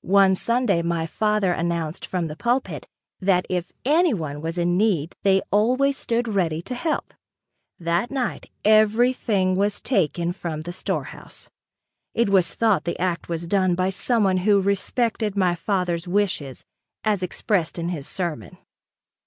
[0.00, 2.86] One Sunday my father announced from the pulpit
[3.20, 7.12] that if anyone was in need they always stood ready to help.
[7.78, 11.50] That night everything was taken from the storehouse.
[12.14, 16.64] It was thought the act was done by someone who respected my father's wishes
[17.04, 18.56] as expressed in his sermon.